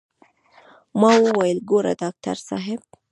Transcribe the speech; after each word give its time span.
ما 0.99 1.11
وويل 1.23 1.57
ګوره 1.69 1.93
ډاکتر 2.01 2.37
صاحب. 2.49 2.79